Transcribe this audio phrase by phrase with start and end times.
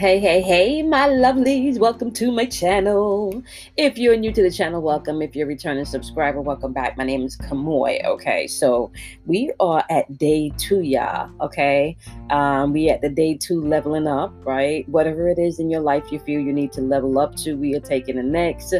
[0.00, 3.42] Hey, hey, hey, my lovelies, welcome to my channel.
[3.76, 5.20] If you're new to the channel, welcome.
[5.20, 6.96] If you're a returning subscriber, welcome back.
[6.96, 8.02] My name is Kamoy.
[8.06, 8.90] Okay, so
[9.26, 11.30] we are at day two, y'all.
[11.42, 11.98] Okay,
[12.30, 14.88] um, we at the day two leveling up, right?
[14.88, 17.74] Whatever it is in your life you feel you need to level up to, we
[17.74, 18.72] are taking the next,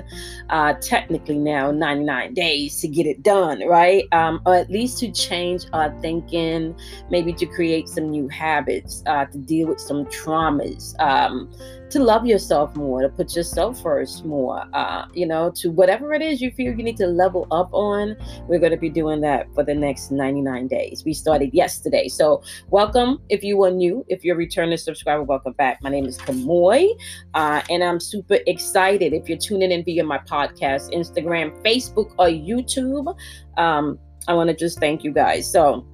[0.49, 4.05] uh, technically now 99 days to get it done, right?
[4.13, 6.75] Um, or at least to change our thinking,
[7.11, 11.51] maybe to create some new habits, uh, to deal with some traumas um,
[11.91, 16.23] to love yourself more, to put yourself first more, uh, you know, to whatever it
[16.23, 18.17] is you feel you need to level up on.
[18.47, 21.05] We're going to be doing that for the next 99 days.
[21.05, 22.07] We started yesterday.
[22.07, 24.05] So, welcome if you are new.
[24.09, 25.83] If you're a returning subscriber, welcome back.
[25.83, 26.89] My name is Kamoy,
[27.35, 32.27] uh, and I'm super excited if you're tuning in via my podcast, Instagram, Facebook, or
[32.27, 33.17] YouTube.
[33.59, 35.51] Um, I want to just thank you guys.
[35.51, 35.85] So,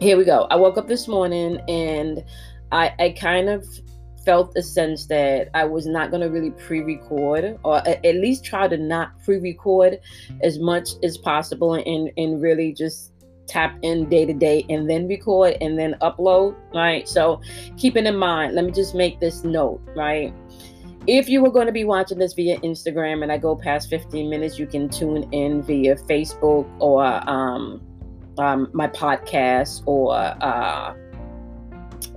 [0.00, 0.46] here we go.
[0.50, 2.24] I woke up this morning and
[2.72, 3.66] I, I kind of
[4.26, 8.44] felt a sense that I was not going to really pre record or at least
[8.44, 10.00] try to not pre record
[10.42, 13.12] as much as possible and, and really just
[13.46, 17.08] tap in day to day and then record and then upload, right?
[17.08, 17.40] So,
[17.76, 20.34] keeping in mind, let me just make this note, right?
[21.06, 24.28] If you were going to be watching this via Instagram and I go past 15
[24.28, 27.80] minutes, you can tune in via Facebook or um,
[28.38, 30.94] um, my podcast or uh,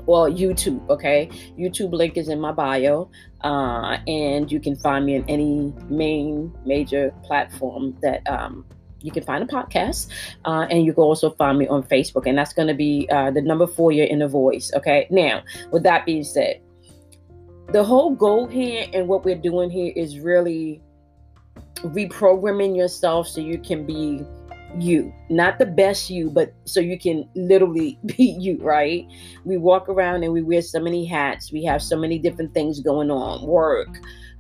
[0.09, 1.29] well youtube okay?
[1.57, 3.09] Youtube link is in my bio
[3.41, 8.65] uh, and you can find me in any main major platform that um,
[9.01, 10.09] you can find a podcast
[10.45, 13.29] uh, and you can also find me on facebook and that's going to be uh,
[13.29, 15.07] the number four in the voice okay?
[15.11, 16.59] Now with that being said
[17.71, 20.81] the whole goal here and what we're doing here is really
[21.83, 24.25] reprogramming yourself so you can be
[24.77, 29.07] you, not the best you, but so you can literally be you, right?
[29.45, 31.51] We walk around and we wear so many hats.
[31.51, 33.89] We have so many different things going on work,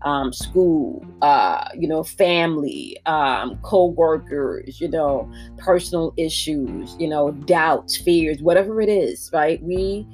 [0.03, 7.31] um, school, uh, you know, family, um, co workers, you know, personal issues, you know,
[7.31, 9.61] doubts, fears, whatever it is, right?
[9.63, 10.07] We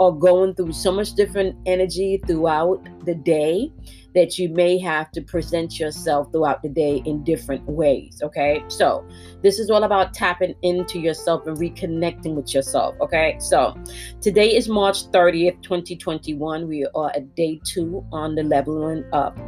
[0.00, 3.70] are going through so much different energy throughout the day
[4.14, 8.20] that you may have to present yourself throughout the day in different ways.
[8.22, 8.64] Okay.
[8.68, 9.06] So,
[9.42, 12.94] this is all about tapping into yourself and reconnecting with yourself.
[13.00, 13.36] Okay.
[13.40, 13.76] So,
[14.20, 16.68] today is March 30th, 2021.
[16.68, 19.38] We are at day two on the leveling up.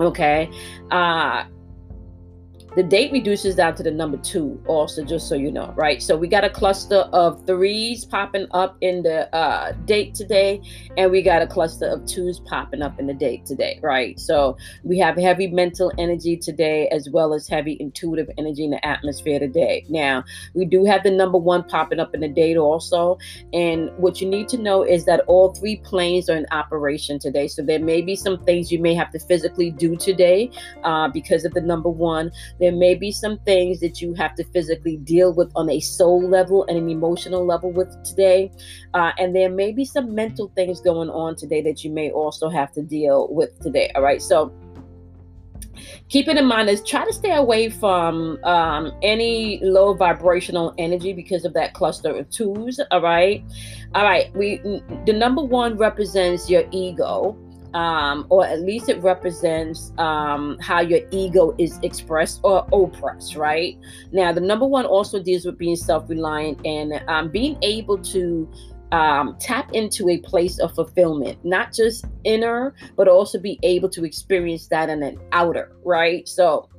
[0.00, 0.50] Okay.
[0.90, 1.44] Uh,
[2.76, 6.02] the date reduces down to the number two, also, just so you know, right?
[6.02, 10.60] So we got a cluster of threes popping up in the uh, date today,
[10.98, 14.20] and we got a cluster of twos popping up in the date today, right?
[14.20, 18.86] So we have heavy mental energy today, as well as heavy intuitive energy in the
[18.86, 19.86] atmosphere today.
[19.88, 20.22] Now,
[20.52, 23.16] we do have the number one popping up in the date also,
[23.54, 27.48] and what you need to know is that all three planes are in operation today.
[27.48, 30.50] So there may be some things you may have to physically do today
[30.84, 32.30] uh, because of the number one.
[32.72, 36.64] May be some things that you have to physically deal with on a soul level
[36.68, 38.50] and an emotional level with today.
[38.94, 42.48] Uh, and there may be some mental things going on today that you may also
[42.48, 43.90] have to deal with today.
[43.94, 44.22] All right.
[44.22, 44.52] So,
[46.08, 51.12] keep it in mind is try to stay away from um, any low vibrational energy
[51.12, 53.44] because of that cluster of twos all right
[53.94, 54.58] all right we
[55.04, 57.36] the number one represents your ego
[57.76, 63.76] um, or at least it represents um, how your ego is expressed or oppressed, right?
[64.12, 68.50] Now, the number one also deals with being self reliant and um, being able to
[68.92, 74.06] um, tap into a place of fulfillment, not just inner, but also be able to
[74.06, 76.26] experience that in an outer, right?
[76.26, 76.70] So,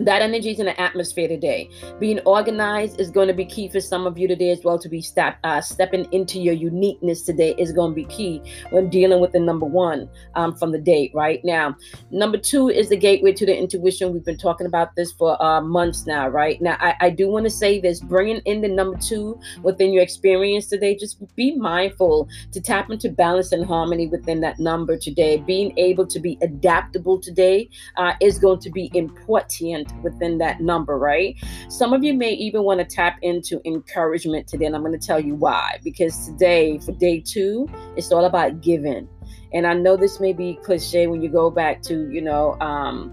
[0.00, 1.70] that energy is in the atmosphere today.
[2.00, 4.78] Being organized is going to be key for some of you today as well.
[4.78, 8.90] To be step, uh, stepping into your uniqueness today is going to be key when
[8.90, 11.76] dealing with the number one um, from the date right now.
[12.10, 14.12] Number two is the gateway to the intuition.
[14.12, 16.60] We've been talking about this for uh, months now, right?
[16.60, 20.02] Now, I, I do want to say this bringing in the number two within your
[20.02, 25.36] experience today, just be mindful to tap into balance and harmony within that number today.
[25.36, 30.98] Being able to be adaptable today uh, is going to be important within that number,
[30.98, 31.36] right?
[31.68, 35.06] Some of you may even want to tap into encouragement today, and I'm going to
[35.06, 35.78] tell you why.
[35.82, 39.08] Because today, for day two, it's all about giving.
[39.52, 43.12] And I know this may be cliche when you go back to, you know, um,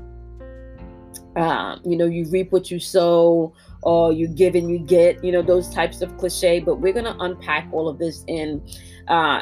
[1.36, 3.54] um, you know, you reap what you sow,
[3.84, 6.60] or you give and you get, you know, those types of cliche.
[6.60, 8.62] But we're going to unpack all of this in
[9.08, 9.42] uh,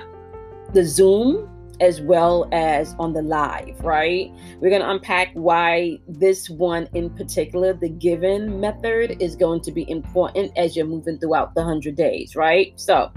[0.73, 4.31] the Zoom as well as on the live, right?
[4.59, 9.71] We're going to unpack why this one in particular, the given method, is going to
[9.71, 12.73] be important as you're moving throughout the 100 days, right?
[12.75, 13.11] So,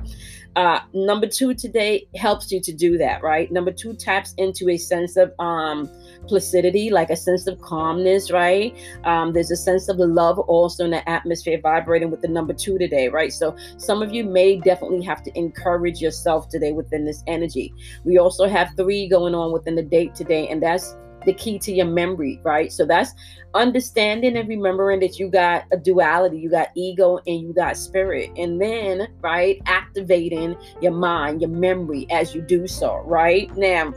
[0.54, 3.50] Uh, number two today helps you to do that, right?
[3.50, 5.88] Number two taps into a sense of um,
[6.26, 8.76] placidity, like a sense of calmness, right?
[9.04, 12.78] Um, there's a sense of love also in the atmosphere vibrating with the number two
[12.78, 13.32] today, right?
[13.32, 17.72] So some of you may definitely have to encourage yourself today within this energy.
[18.04, 21.72] We also have three going on within the date today, and that's the key to
[21.72, 22.72] your memory, right?
[22.72, 23.12] So that's
[23.54, 28.30] understanding and remembering that you got a duality, you got ego and you got spirit.
[28.36, 33.54] And then, right, activating your mind, your memory as you do so, right?
[33.56, 33.92] Now,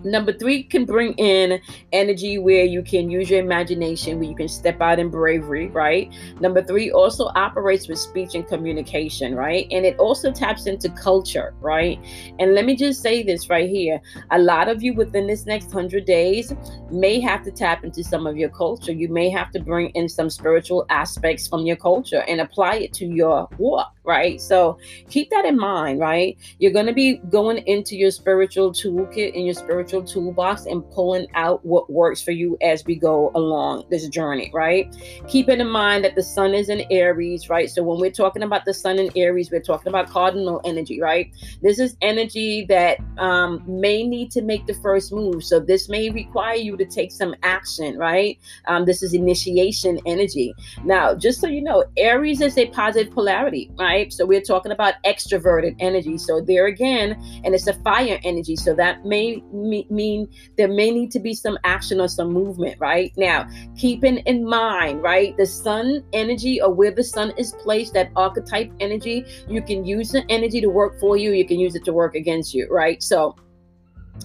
[0.00, 0.10] Mm-hmm.
[0.10, 1.60] Number three can bring in
[1.92, 6.12] energy where you can use your imagination, where you can step out in bravery, right?
[6.40, 9.66] Number three also operates with speech and communication, right?
[9.70, 11.98] And it also taps into culture, right?
[12.38, 14.00] And let me just say this right here
[14.30, 16.52] a lot of you within this next hundred days
[16.90, 18.92] may have to tap into some of your culture.
[18.92, 22.92] You may have to bring in some spiritual aspects from your culture and apply it
[22.94, 24.40] to your walk, right?
[24.40, 24.76] So
[25.08, 26.36] keep that in mind, right?
[26.58, 31.28] You're going to be going into your spiritual toolkit and your spiritual toolbox and pulling
[31.34, 34.92] out what works for you as we go along this journey, right?
[35.28, 37.70] Keeping in mind that the sun is in Aries, right?
[37.70, 41.32] So when we're talking about the sun in Aries, we're talking about cardinal energy, right?
[41.62, 45.44] This is energy that um, may need to make the first move.
[45.44, 48.36] So this may require you to take some action, right?
[48.66, 50.52] Um, this is initiation energy.
[50.84, 53.99] Now, just so you know, Aries is a positive polarity, right?
[54.08, 56.18] So we're talking about extroverted energy.
[56.18, 57.12] So there again,
[57.44, 58.56] and it's a fire energy.
[58.56, 62.76] So that may mean mean there may need to be some action or some movement,
[62.80, 63.12] right?
[63.16, 68.10] Now, keeping in mind, right, the sun energy or where the sun is placed, that
[68.16, 71.84] archetype energy, you can use the energy to work for you, you can use it
[71.84, 73.02] to work against you, right?
[73.02, 73.36] So,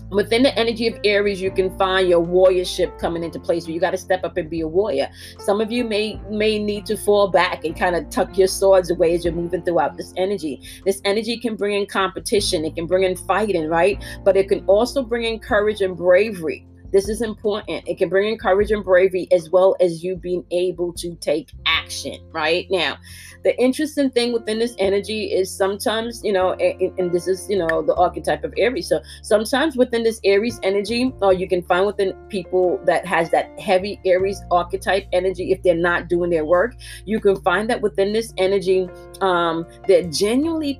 [0.10, 3.80] within the energy of aries you can find your warriorship coming into place where you
[3.80, 5.10] got to step up and be a warrior.
[5.40, 8.92] Some of you may may need to fall back and kind of tuck your swords
[8.92, 10.62] away as you're moving throughout this energy.
[10.86, 14.04] This energy can bring in competition it can bring in fighting right?
[14.24, 16.66] But it can also bring in courage and bravery
[16.96, 17.86] this is important.
[17.90, 21.50] It can bring in courage and bravery as well as you being able to take
[21.66, 22.68] action, right?
[22.70, 22.98] Now,
[23.44, 27.58] the interesting thing within this energy is sometimes, you know, and, and this is, you
[27.58, 28.88] know, the archetype of Aries.
[28.88, 33.60] So sometimes within this Aries energy, or you can find within people that has that
[33.60, 38.14] heavy Aries archetype energy, if they're not doing their work, you can find that within
[38.14, 38.88] this energy,
[39.20, 40.80] um, they're genuinely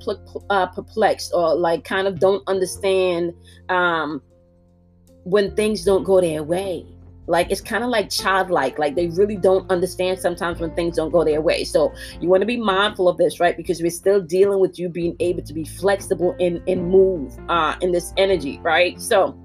[0.50, 3.34] uh, perplexed or like kind of don't understand
[3.68, 4.22] um,
[5.26, 6.86] when things don't go their way.
[7.28, 11.12] Like it's kind of like childlike, like they really don't understand sometimes when things don't
[11.12, 11.64] go their way.
[11.64, 11.92] So
[12.22, 13.58] you want to be mindful of this, right?
[13.58, 17.76] Because we're still dealing with you being able to be flexible and, and move uh,
[17.82, 19.02] in this energy, right?
[19.02, 19.36] So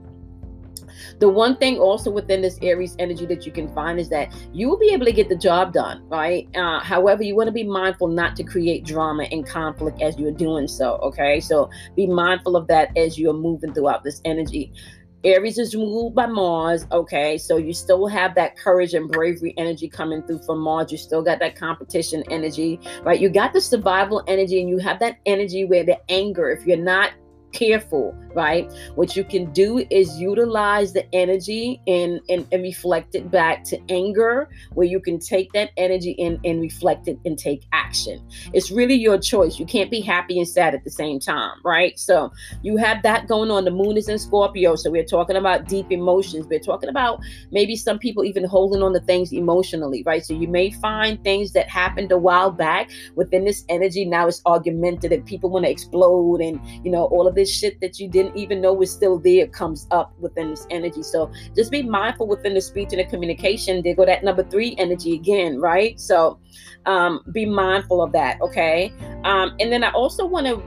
[1.21, 4.69] the one thing also within this Aries energy that you can find is that you
[4.69, 6.49] will be able to get the job done, right?
[6.57, 10.33] Uh, however, you want to be mindful not to create drama and conflict as you're
[10.33, 11.41] doing so, okay?
[11.41, 14.73] So be mindful of that as you're moving throughout this energy.
[15.23, 16.87] Aries is ruled by Mars.
[16.93, 20.91] Okay, so you still have that courage and bravery energy coming through from Mars.
[20.91, 23.21] You still got that competition energy, right?
[23.21, 26.79] You got the survival energy, and you have that energy where the anger, if you're
[26.79, 27.13] not
[27.53, 28.71] careful, right?
[28.95, 33.79] What you can do is utilize the energy and, and, and reflect it back to
[33.89, 38.27] anger, where you can take that energy and, and reflect it and take action.
[38.53, 39.59] It's really your choice.
[39.59, 41.99] You can't be happy and sad at the same time, right?
[41.99, 43.65] So you have that going on.
[43.65, 44.77] The moon is in Scorpio.
[44.77, 46.47] So we're talking about deep emotions.
[46.47, 50.25] We're talking about maybe some people even holding on to things emotionally, right?
[50.25, 54.05] So you may find things that happened a while back within this energy.
[54.05, 55.25] Now it's argumentative.
[55.25, 58.61] People want to explode and, you know, all of this shit that you didn't even
[58.61, 61.03] know was still there comes up within this energy.
[61.03, 63.83] So just be mindful within the speech and the communication.
[63.83, 65.99] They go that number three energy again, right?
[65.99, 66.39] So
[66.87, 68.93] um, be mindful of that, okay?
[69.25, 70.63] Um, and then I also want to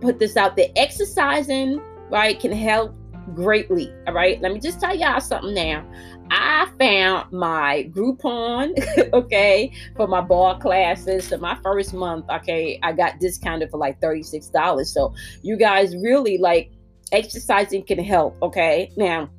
[0.00, 1.80] put this out there exercising,
[2.10, 2.94] right, can help
[3.34, 3.92] greatly.
[4.06, 5.84] All right, let me just tell y'all something now.
[6.30, 8.74] I found my Groupon,
[9.12, 11.28] okay, for my barre classes.
[11.28, 14.86] So my first month, okay, I got discounted for like $36.
[14.86, 16.70] So you guys really like
[17.12, 18.90] exercising can help, okay?
[18.96, 19.30] Now,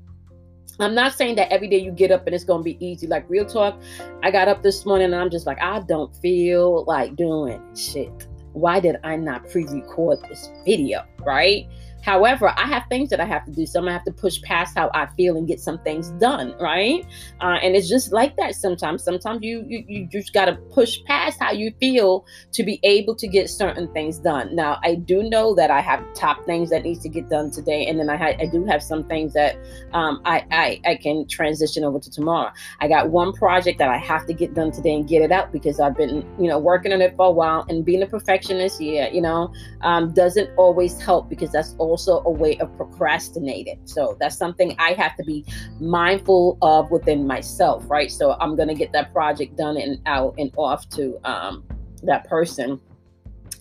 [0.79, 3.07] I'm not saying that every day you get up and it's going to be easy.
[3.07, 3.81] Like real talk,
[4.23, 8.27] I got up this morning and I'm just like, I don't feel like doing shit.
[8.53, 11.05] Why did I not pre record this video?
[11.25, 11.67] Right?
[12.05, 13.65] However, I have things that I have to do.
[13.65, 16.53] So I'm gonna have to push past how I feel and get some things done,
[16.59, 17.03] right?
[17.41, 19.03] Uh, and it's just like that sometimes.
[19.03, 23.27] Sometimes you, you you just gotta push past how you feel to be able to
[23.27, 24.55] get certain things done.
[24.55, 27.87] Now, I do know that I have top things that needs to get done today,
[27.87, 29.57] and then I ha- I do have some things that
[29.93, 32.51] um, I, I I can transition over to tomorrow.
[32.81, 35.51] I got one project that I have to get done today and get it out
[35.51, 38.79] because I've been you know working on it for a while and being a perfectionist,
[38.79, 43.79] yeah, you know, um, doesn't always help because that's also a way of procrastinating.
[43.85, 45.45] So that's something I have to be
[45.79, 48.11] mindful of within myself, right?
[48.11, 51.63] So I'm gonna get that project done and out and off to um,
[52.03, 52.81] that person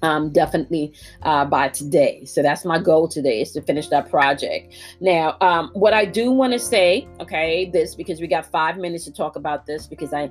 [0.02, 2.24] um, definitely uh, by today.
[2.24, 4.74] So that's my goal today is to finish that project.
[5.00, 9.04] Now, um, what I do want to say, okay, this because we got five minutes
[9.04, 10.28] to talk about this because I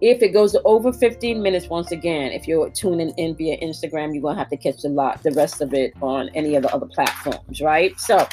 [0.00, 4.22] if it goes over 15 minutes, once again, if you're tuning in via Instagram, you're
[4.22, 6.86] gonna have to catch the lot, the rest of it on any of the other
[6.86, 7.98] platforms, right?
[7.98, 8.26] So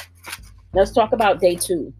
[0.74, 1.92] let's talk about day two.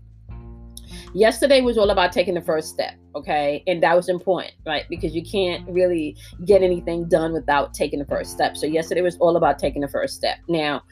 [1.14, 3.62] Yesterday was all about taking the first step okay?
[3.66, 4.84] And that was important right?
[4.88, 8.56] Because you can't really get anything done without taking the first step.
[8.56, 10.38] So yesterday was all about taking the first step.
[10.48, 10.82] Now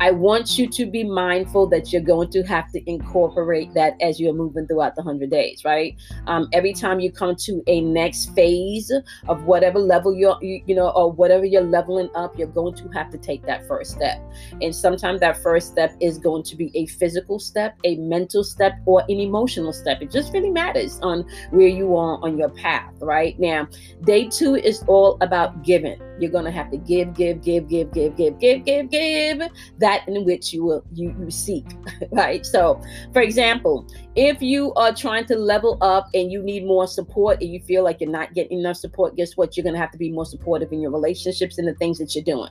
[0.00, 4.18] i want you to be mindful that you're going to have to incorporate that as
[4.18, 5.96] you're moving throughout the 100 days right?
[6.26, 8.90] Um, every time you come to a next phase
[9.28, 12.88] of whatever level you're you, you know or whatever you're leveling up you're going to
[12.88, 14.20] have to take that first step.
[14.60, 18.74] And sometimes that first step is going to be a physical step a mental step
[18.86, 20.00] or an emotional step.
[20.02, 23.38] It just really matters on where you are on your path, right?
[23.38, 23.68] Now,
[24.04, 26.00] day two is all about giving.
[26.18, 29.42] You're gonna have to give, give, give, give, give, give, give, give, give
[29.78, 31.66] that in which you will you, you seek,
[32.12, 32.44] right?
[32.44, 32.80] So,
[33.12, 37.50] for example, if you are trying to level up and you need more support and
[37.50, 39.56] you feel like you're not getting enough support, guess what?
[39.56, 42.24] You're gonna have to be more supportive in your relationships and the things that you're
[42.24, 42.50] doing.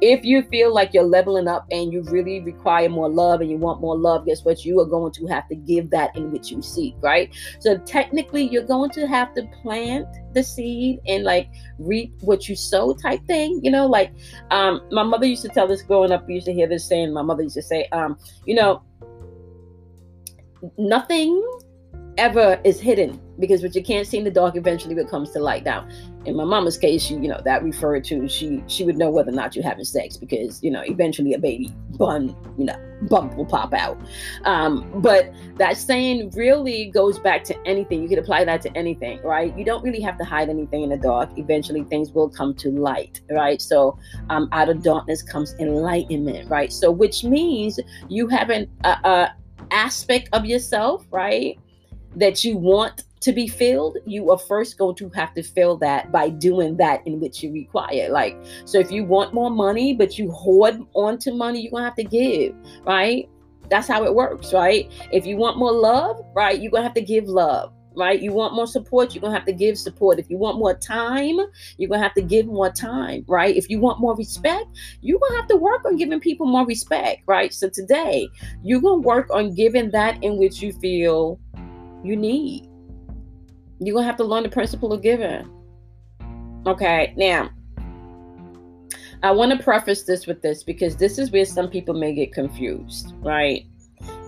[0.00, 3.56] If you feel like you're leveling up and you really require more love and you
[3.56, 4.64] want more love, guess what?
[4.64, 7.32] You are going to have to give that in which you seek, right?
[7.60, 11.48] So technically, you're going to have to plant the seed and like
[11.78, 14.12] reap what you sow type thing you know like
[14.50, 17.12] um my mother used to tell this growing up we used to hear this saying
[17.12, 18.82] my mother used to say um you know
[20.78, 21.42] nothing
[22.18, 25.38] ever is hidden because what you can't see in the dark eventually it comes to
[25.38, 25.64] light.
[25.64, 25.88] Now
[26.24, 29.30] in my mama's case she you know that referred to she she would know whether
[29.30, 33.34] or not you're having sex because you know eventually a baby bun you know bump
[33.36, 34.00] will pop out.
[34.44, 38.02] Um but that saying really goes back to anything.
[38.02, 39.56] You could apply that to anything right?
[39.58, 41.30] You don't really have to hide anything in the dark.
[41.36, 43.60] Eventually things will come to light right?
[43.60, 43.98] So
[44.30, 46.72] um out of darkness comes enlightenment right?
[46.72, 48.70] So which means you have an
[49.70, 51.58] aspect of yourself right
[52.16, 56.10] that you want to be filled, you are first going to have to fill that
[56.10, 58.08] by doing that in which you require.
[58.10, 61.88] Like, so if you want more money, but you hoard onto money, you're going to
[61.88, 62.54] have to give,
[62.84, 63.28] right?
[63.70, 64.90] That's how it works, right?
[65.12, 68.20] If you want more love, right, you're going to have to give love right?
[68.20, 70.18] You want more support, you're gonna have to give support.
[70.18, 71.38] If you want more time,
[71.76, 73.54] you're gonna have to give more time, right?
[73.54, 74.66] If you want more respect,
[75.00, 77.52] you're gonna have to work on giving people more respect, right?
[77.52, 78.28] So today,
[78.62, 81.38] you're gonna work on giving that in which you feel
[82.04, 82.68] you need.
[83.78, 85.48] You're going to have to learn the principle of giving.
[86.66, 87.50] Okay, now,
[89.22, 92.32] I want to preface this with this because this is where some people may get
[92.32, 93.66] confused, right?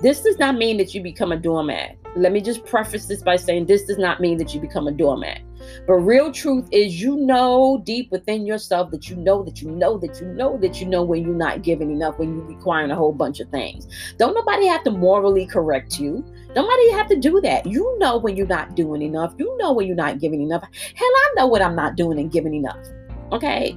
[0.02, 1.96] This does not mean that you become a doormat.
[2.16, 4.92] Let me just preface this by saying this does not mean that you become a
[4.92, 5.40] doormat.
[5.86, 9.98] But real truth is, you know deep within yourself that you know that you know
[9.98, 12.96] that you know that you know when you're not giving enough, when you're requiring a
[12.96, 13.86] whole bunch of things.
[14.18, 16.24] Don't nobody have to morally correct you.
[16.54, 17.66] Nobody have to do that.
[17.66, 19.34] You know when you're not doing enough.
[19.38, 20.62] You know when you're not giving enough.
[20.94, 22.78] Hell, I know what I'm not doing and giving enough.
[23.32, 23.76] Okay.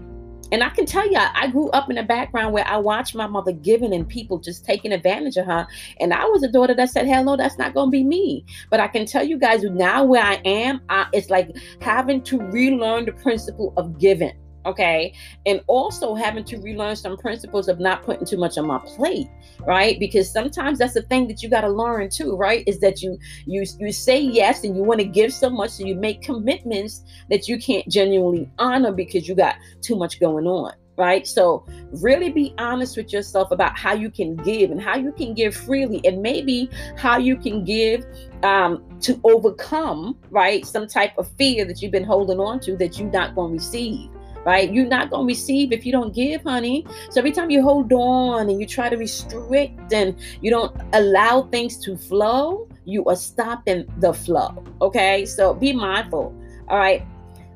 [0.51, 3.27] And I can tell you, I grew up in a background where I watched my
[3.27, 5.67] mother giving and people just taking advantage of her.
[5.99, 8.45] And I was a daughter that said, hell no, that's not going to be me.
[8.69, 12.39] But I can tell you guys now where I am, I, it's like having to
[12.39, 14.33] relearn the principle of giving
[14.67, 15.13] okay?
[15.45, 19.27] And also having to relearn some principles of not putting too much on my plate
[19.65, 19.99] right?
[19.99, 22.63] Because sometimes that's the thing that you got to learn too right?
[22.67, 25.85] Is that you you you say yes and you want to give so much so
[25.85, 30.73] you make commitments that you can't genuinely honor because you got too much going on
[30.97, 31.27] right?
[31.27, 31.63] So
[32.01, 35.55] really be honest with yourself about how you can give and how you can give
[35.55, 38.03] freely and maybe how you can give
[38.41, 40.65] um, to overcome right?
[40.65, 43.63] Some type of fear that you've been holding on to that you're not going to
[43.63, 44.09] receive
[44.47, 44.71] right?
[44.71, 46.85] You're not going to receive if you don't give, honey.
[47.09, 51.41] So every time you hold on and you try to restrict and you don't allow
[51.51, 55.25] things to flow, you are stopping the flow, okay?
[55.25, 56.33] So be mindful,
[56.69, 57.05] all right?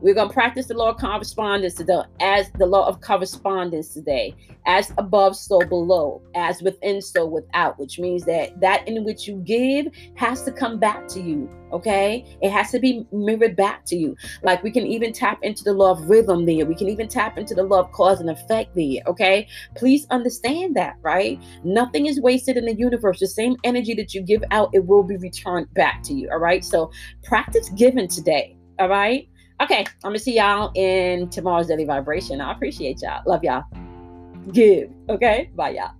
[0.01, 4.35] We're going to practice the law of correspondence today, as the law of correspondence today,
[4.65, 9.35] as above, so below, as within, so without, which means that that in which you
[9.45, 11.49] give has to come back to you.
[11.71, 14.15] Okay, it has to be mirrored back to you.
[14.43, 16.65] Like we can even tap into the law of rhythm there.
[16.65, 19.03] We can even tap into the law of cause and effect there.
[19.07, 21.39] Okay, please understand that, right?
[21.63, 23.19] Nothing is wasted in the universe.
[23.19, 26.29] The same energy that you give out, it will be returned back to you.
[26.31, 26.91] All right, so
[27.23, 28.57] practice giving today.
[28.79, 29.27] All right.
[29.61, 32.41] Okay, I'm gonna see y'all in tomorrow's daily vibration.
[32.41, 33.21] I appreciate y'all.
[33.27, 33.63] Love y'all.
[34.51, 34.89] Give.
[35.07, 35.51] Okay.
[35.55, 35.91] Bye, y'all.